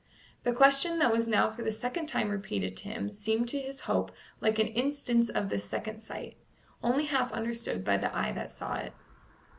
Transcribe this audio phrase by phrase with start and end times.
[0.41, 3.81] The question that was now for the second time repeated to him seemed to his
[3.81, 6.37] hope like an instance of this second sight,
[6.81, 8.93] only half understood by the eye that saw it.